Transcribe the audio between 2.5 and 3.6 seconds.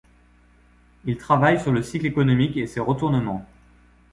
et ses retournements.